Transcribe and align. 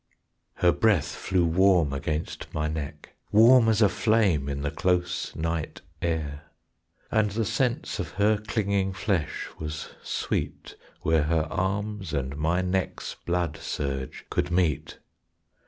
Her 0.55 0.71
breath 0.71 1.09
flew 1.15 1.45
warm 1.45 1.93
against 1.93 2.51
my 2.55 2.67
neck, 2.67 3.13
Warm 3.31 3.69
as 3.69 3.83
a 3.83 3.87
flame 3.87 4.49
in 4.49 4.61
the 4.63 4.71
close 4.71 5.35
night 5.35 5.81
air; 6.01 6.45
And 7.11 7.29
the 7.29 7.45
sense 7.45 7.99
of 7.99 8.09
her 8.13 8.37
clinging 8.39 8.93
flesh 8.93 9.47
was 9.59 9.89
sweet 10.01 10.75
Where 11.01 11.25
her 11.25 11.43
arms 11.51 12.13
and 12.15 12.35
my 12.35 12.63
neck's 12.63 13.15
blood 13.27 13.57
surge 13.57 14.25
could 14.31 14.49
meet. 14.49 14.97